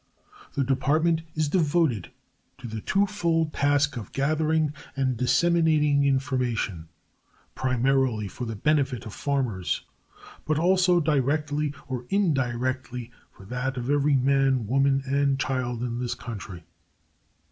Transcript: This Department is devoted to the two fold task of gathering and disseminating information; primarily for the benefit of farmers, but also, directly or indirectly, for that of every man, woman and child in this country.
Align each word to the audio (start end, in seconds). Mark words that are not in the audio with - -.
This 0.55 0.65
Department 0.65 1.21
is 1.35 1.47
devoted 1.47 2.09
to 2.57 2.65
the 2.67 2.81
two 2.81 3.05
fold 3.05 3.53
task 3.53 3.97
of 3.97 4.11
gathering 4.13 4.73
and 4.95 5.15
disseminating 5.15 6.05
information; 6.05 6.87
primarily 7.53 8.27
for 8.27 8.45
the 8.45 8.55
benefit 8.55 9.05
of 9.05 9.13
farmers, 9.13 9.83
but 10.43 10.57
also, 10.57 10.99
directly 10.99 11.75
or 11.87 12.07
indirectly, 12.09 13.11
for 13.31 13.45
that 13.45 13.77
of 13.77 13.91
every 13.91 14.15
man, 14.15 14.65
woman 14.65 15.03
and 15.05 15.39
child 15.39 15.83
in 15.83 15.99
this 15.99 16.15
country. 16.15 16.63